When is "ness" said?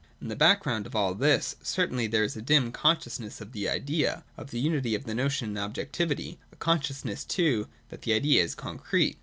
3.19-3.39